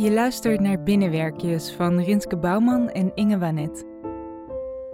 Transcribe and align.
Je 0.00 0.10
luistert 0.10 0.60
naar 0.60 0.82
Binnenwerkjes 0.82 1.72
van 1.72 2.00
Rinske 2.00 2.36
Bouwman 2.36 2.90
en 2.90 3.14
Inge 3.14 3.38
Wanet. 3.38 3.84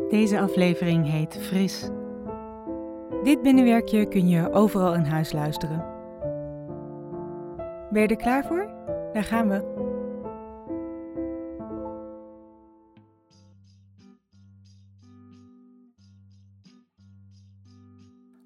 Deze 0.08 0.40
aflevering 0.40 1.10
heet 1.10 1.38
Fris. 1.40 1.90
Dit 3.22 3.42
binnenwerkje 3.42 4.08
kun 4.08 4.28
je 4.28 4.52
overal 4.52 4.94
in 4.94 5.04
huis 5.04 5.32
luisteren. 5.32 5.84
Ben 7.90 8.02
je 8.02 8.08
er 8.08 8.16
klaar 8.16 8.44
voor? 8.46 8.70
Daar 9.12 9.24
gaan 9.24 9.48
we. 9.48 9.74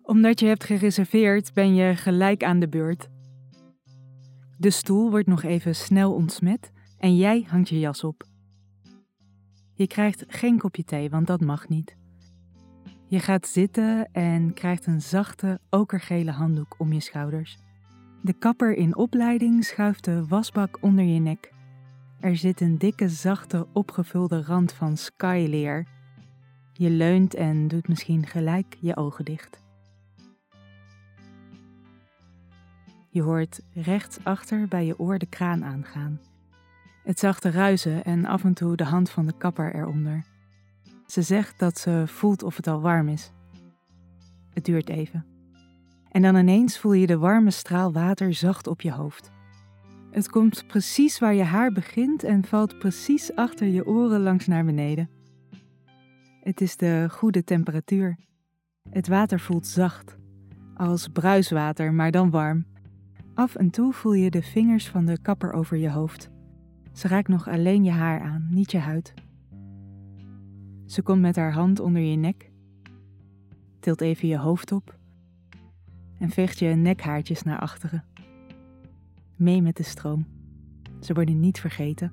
Omdat 0.03 0.41
je 0.41 0.47
hebt 0.47 0.65
gereserveerd, 0.65 1.55
ben 1.55 1.75
je 1.75 1.97
gelijk 1.97 2.45
aan 2.45 2.61
de 2.61 2.69
beurt. 2.69 3.09
De 4.61 4.71
stoel 4.71 5.11
wordt 5.11 5.27
nog 5.27 5.43
even 5.43 5.75
snel 5.75 6.15
ontsmet 6.15 6.73
en 6.99 7.17
jij 7.17 7.47
hangt 7.49 7.69
je 7.69 7.79
jas 7.79 8.05
op. 8.05 8.25
Je 9.75 9.87
krijgt 9.87 10.25
geen 10.29 10.59
kopje 10.59 10.85
thee, 10.85 11.11
want 11.11 11.27
dat 11.27 11.41
mag 11.41 11.69
niet. 11.69 11.97
Je 13.07 13.19
gaat 13.19 13.47
zitten 13.47 14.09
en 14.13 14.55
krijgt 14.55 14.87
een 14.87 15.01
zachte, 15.01 15.61
okergele 15.71 16.31
handdoek 16.31 16.75
om 16.79 16.93
je 16.93 17.01
schouders. 17.01 17.59
De 18.23 18.33
kapper 18.33 18.75
in 18.75 18.97
opleiding 18.97 19.65
schuift 19.65 20.05
de 20.05 20.27
wasbak 20.27 20.79
onder 20.81 21.05
je 21.05 21.21
nek. 21.21 21.53
Er 22.19 22.37
zit 22.37 22.61
een 22.61 22.79
dikke, 22.79 23.09
zachte, 23.09 23.67
opgevulde 23.73 24.43
rand 24.43 24.73
van 24.73 24.97
skyleer. 24.97 25.87
Je 26.73 26.91
leunt 26.91 27.35
en 27.35 27.69
doet 27.69 27.89
misschien 27.89 28.27
gelijk 28.27 28.77
je 28.81 28.97
ogen 28.97 29.25
dicht. 29.25 29.63
Je 33.13 33.23
hoort 33.23 33.61
rechtsachter 33.73 34.69
bij 34.69 34.87
je 34.87 34.99
oor 34.99 35.19
de 35.19 35.27
kraan 35.27 35.65
aangaan. 35.65 36.21
Het 37.05 37.19
zachte 37.19 37.51
ruizen 37.51 38.05
en 38.05 38.25
af 38.25 38.45
en 38.45 38.55
toe 38.55 38.77
de 38.77 38.85
hand 38.85 39.11
van 39.11 39.27
de 39.27 39.37
kapper 39.39 39.75
eronder. 39.75 40.25
Ze 41.07 41.23
zegt 41.23 41.59
dat 41.59 41.79
ze 41.79 42.03
voelt 42.07 42.43
of 42.43 42.57
het 42.57 42.67
al 42.67 42.81
warm 42.81 43.09
is. 43.09 43.33
Het 44.53 44.65
duurt 44.65 44.89
even. 44.89 45.25
En 46.11 46.23
dan 46.23 46.37
ineens 46.37 46.79
voel 46.79 46.93
je 46.93 47.07
de 47.07 47.19
warme 47.19 47.51
straal 47.51 47.93
water 47.93 48.35
zacht 48.35 48.67
op 48.67 48.81
je 48.81 48.93
hoofd. 48.93 49.31
Het 50.11 50.29
komt 50.29 50.67
precies 50.67 51.19
waar 51.19 51.35
je 51.35 51.43
haar 51.43 51.73
begint 51.73 52.25
en 52.25 52.45
valt 52.45 52.79
precies 52.79 53.35
achter 53.35 53.67
je 53.67 53.87
oren 53.87 54.21
langs 54.21 54.47
naar 54.47 54.65
beneden. 54.65 55.11
Het 56.43 56.61
is 56.61 56.77
de 56.77 57.07
goede 57.11 57.45
temperatuur. 57.45 58.19
Het 58.91 59.09
water 59.09 59.41
voelt 59.41 59.67
zacht, 59.67 60.17
als 60.75 61.09
bruiswater, 61.09 61.93
maar 61.93 62.11
dan 62.11 62.31
warm. 62.31 62.70
Af 63.41 63.55
en 63.55 63.71
toe 63.71 63.93
voel 63.93 64.13
je 64.13 64.31
de 64.31 64.43
vingers 64.43 64.89
van 64.89 65.05
de 65.05 65.19
kapper 65.19 65.53
over 65.53 65.77
je 65.77 65.91
hoofd. 65.91 66.31
Ze 66.93 67.09
raakt 67.09 67.29
nog 67.29 67.49
alleen 67.49 67.85
je 67.85 67.91
haar 67.91 68.21
aan, 68.21 68.49
niet 68.51 68.71
je 68.71 68.79
huid. 68.79 69.15
Ze 70.87 71.03
komt 71.03 71.21
met 71.21 71.37
haar 71.37 71.53
hand 71.53 71.81
onder 71.81 72.03
je 72.03 72.17
nek, 72.17 72.51
tilt 73.79 74.01
even 74.01 74.29
je 74.29 74.39
hoofd 74.39 74.73
op 74.73 74.99
en 76.19 76.31
veegt 76.31 76.59
je 76.59 76.67
nekhaartjes 76.67 77.43
naar 77.43 77.59
achteren. 77.59 78.05
Mee 79.37 79.63
met 79.63 79.77
de 79.77 79.83
stroom. 79.83 80.27
Ze 81.01 81.15
worden 81.15 81.41
niet 81.41 81.61
vergeten. 81.61 82.13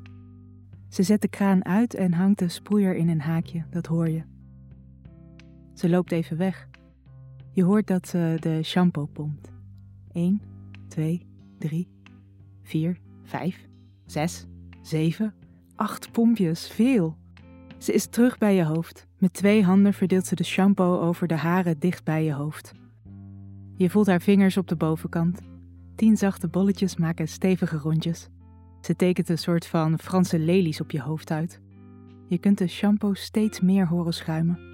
Ze 0.89 1.03
zet 1.03 1.21
de 1.21 1.27
kraan 1.29 1.65
uit 1.65 1.93
en 1.93 2.13
hangt 2.13 2.39
de 2.39 2.49
sproeier 2.49 2.95
in 2.95 3.09
een 3.09 3.21
haakje, 3.21 3.65
dat 3.69 3.85
hoor 3.85 4.09
je. 4.09 4.23
Ze 5.73 5.89
loopt 5.89 6.11
even 6.11 6.37
weg. 6.37 6.67
Je 7.51 7.63
hoort 7.63 7.87
dat 7.87 8.07
ze 8.07 8.37
de 8.39 8.63
shampoo 8.63 9.05
pompt. 9.05 9.51
Eén, 10.11 10.41
twee, 10.97 11.25
drie, 11.59 11.89
vier, 12.63 12.99
vijf, 13.23 13.67
zes, 14.05 14.45
zeven, 14.81 15.33
acht 15.75 16.11
pompjes, 16.11 16.67
veel. 16.67 17.17
Ze 17.77 17.93
is 17.93 18.05
terug 18.05 18.37
bij 18.37 18.55
je 18.55 18.63
hoofd. 18.63 19.07
Met 19.17 19.33
twee 19.33 19.63
handen 19.63 19.93
verdeelt 19.93 20.25
ze 20.25 20.35
de 20.35 20.43
shampoo 20.43 20.99
over 20.99 21.27
de 21.27 21.35
haren 21.35 21.79
dicht 21.79 22.03
bij 22.03 22.23
je 22.23 22.33
hoofd. 22.33 22.71
Je 23.75 23.89
voelt 23.89 24.07
haar 24.07 24.21
vingers 24.21 24.57
op 24.57 24.67
de 24.67 24.75
bovenkant. 24.75 25.41
Tien 25.95 26.17
zachte 26.17 26.47
bolletjes 26.47 26.95
maken 26.95 27.27
stevige 27.27 27.77
rondjes. 27.77 28.29
Ze 28.81 28.95
tekent 28.95 29.29
een 29.29 29.37
soort 29.37 29.67
van 29.67 29.99
Franse 29.99 30.39
lelies 30.39 30.81
op 30.81 30.91
je 30.91 31.01
hoofd 31.01 31.31
uit. 31.31 31.61
Je 32.27 32.37
kunt 32.37 32.57
de 32.57 32.67
shampoo 32.67 33.13
steeds 33.13 33.59
meer 33.59 33.87
horen 33.87 34.13
schuimen. 34.13 34.66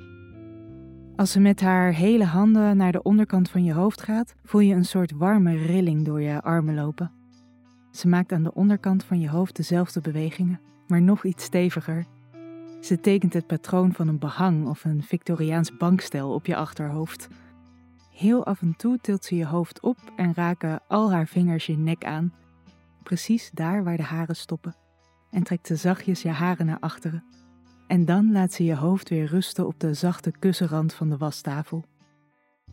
Als 1.15 1.31
ze 1.31 1.39
met 1.39 1.61
haar 1.61 1.93
hele 1.93 2.25
handen 2.25 2.77
naar 2.77 2.91
de 2.91 3.01
onderkant 3.01 3.49
van 3.49 3.63
je 3.63 3.73
hoofd 3.73 4.01
gaat, 4.01 4.35
voel 4.43 4.61
je 4.61 4.73
een 4.73 4.85
soort 4.85 5.11
warme 5.11 5.57
rilling 5.57 6.05
door 6.05 6.21
je 6.21 6.41
armen 6.41 6.75
lopen. 6.75 7.11
Ze 7.91 8.07
maakt 8.07 8.31
aan 8.31 8.43
de 8.43 8.53
onderkant 8.53 9.03
van 9.03 9.19
je 9.19 9.29
hoofd 9.29 9.55
dezelfde 9.55 10.01
bewegingen, 10.01 10.59
maar 10.87 11.01
nog 11.01 11.23
iets 11.25 11.43
steviger. 11.43 12.05
Ze 12.81 12.99
tekent 12.99 13.33
het 13.33 13.47
patroon 13.47 13.93
van 13.93 14.07
een 14.07 14.19
behang 14.19 14.67
of 14.67 14.85
een 14.85 15.03
Victoriaans 15.03 15.77
bankstel 15.77 16.33
op 16.33 16.45
je 16.45 16.55
achterhoofd. 16.55 17.27
Heel 18.11 18.45
af 18.45 18.61
en 18.61 18.75
toe 18.77 18.97
tilt 18.97 19.25
ze 19.25 19.35
je 19.35 19.45
hoofd 19.45 19.81
op 19.81 19.97
en 20.15 20.33
raken 20.33 20.81
al 20.87 21.11
haar 21.11 21.27
vingers 21.27 21.65
je 21.65 21.77
nek 21.77 22.05
aan, 22.05 22.33
precies 23.03 23.51
daar 23.51 23.83
waar 23.83 23.97
de 23.97 24.03
haren 24.03 24.35
stoppen, 24.35 24.75
en 25.31 25.43
trekt 25.43 25.67
ze 25.67 25.75
zachtjes 25.75 26.21
je 26.21 26.29
haren 26.29 26.65
naar 26.65 26.79
achteren. 26.79 27.23
En 27.87 28.05
dan 28.05 28.31
laat 28.31 28.53
ze 28.53 28.63
je 28.63 28.75
hoofd 28.75 29.09
weer 29.09 29.25
rusten 29.25 29.67
op 29.67 29.79
de 29.79 29.93
zachte 29.93 30.31
kussenrand 30.39 30.93
van 30.93 31.09
de 31.09 31.17
wastafel. 31.17 31.83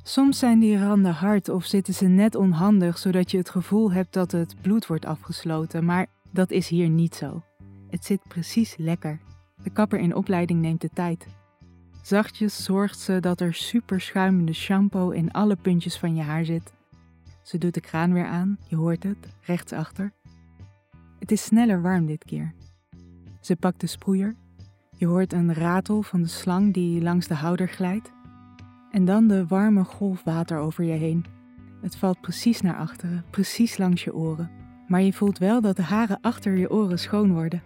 Soms 0.03 0.39
zijn 0.39 0.59
die 0.59 0.79
randen 0.79 1.15
hard 1.15 1.49
of 1.49 1.65
zitten 1.65 1.95
ze 1.95 2.07
net 2.07 2.35
onhandig, 2.35 2.99
zodat 2.99 3.31
je 3.31 3.37
het 3.37 3.51
gevoel 3.51 3.93
hebt 3.93 4.13
dat 4.13 4.33
het 4.33 4.55
bloed 4.61 4.87
wordt 4.87 5.05
afgesloten, 5.05 5.85
maar 5.85 6.07
dat 6.31 6.51
is 6.51 6.69
hier 6.69 6.89
niet 6.89 7.15
zo. 7.15 7.43
Het 7.91 8.05
zit 8.05 8.21
precies 8.29 8.77
lekker. 8.77 9.21
De 9.63 9.71
kapper 9.71 9.99
in 9.99 10.15
opleiding 10.15 10.61
neemt 10.61 10.81
de 10.81 10.91
tijd. 10.93 11.27
Zachtjes 12.03 12.65
zorgt 12.65 12.99
ze 12.99 13.21
dat 13.21 13.41
er 13.41 13.55
super 13.55 14.01
schuimende 14.01 14.53
shampoo 14.53 15.11
in 15.11 15.31
alle 15.31 15.57
puntjes 15.57 15.99
van 15.99 16.15
je 16.15 16.23
haar 16.23 16.45
zit. 16.45 16.73
Ze 17.43 17.59
doet 17.59 17.75
de 17.75 17.81
kraan 17.81 18.13
weer 18.13 18.27
aan, 18.27 18.59
je 18.69 18.77
hoort 18.77 19.03
het, 19.03 19.35
rechtsachter. 19.41 20.13
Het 21.19 21.33
is 21.33 21.45
sneller 21.45 21.83
warm 21.83 22.07
dit 22.07 22.25
keer. 22.25 22.55
Ze 23.41 23.57
pakt 23.57 23.81
de 23.81 23.87
sproeier. 23.87 24.35
Je 25.01 25.07
hoort 25.07 25.33
een 25.33 25.55
ratel 25.55 26.03
van 26.03 26.23
de 26.23 26.29
slang 26.29 26.75
die 26.75 27.03
langs 27.03 27.27
de 27.27 27.35
houder 27.35 27.69
glijdt. 27.69 28.13
En 28.91 29.05
dan 29.05 29.27
de 29.27 29.47
warme 29.47 29.85
golf 29.85 30.25
water 30.25 30.59
over 30.59 30.85
je 30.85 30.93
heen. 30.93 31.25
Het 31.83 31.97
valt 31.97 32.21
precies 32.21 32.61
naar 32.61 32.77
achteren, 32.77 33.25
precies 33.31 33.79
langs 33.79 34.05
je 34.05 34.15
oren. 34.15 34.51
Maar 34.87 35.03
je 35.03 35.13
voelt 35.13 35.39
wel 35.39 35.61
dat 35.61 35.77
de 35.77 35.83
haren 35.83 36.19
achter 36.21 36.57
je 36.57 36.71
oren 36.71 36.99
schoon 36.99 37.33
worden. 37.33 37.63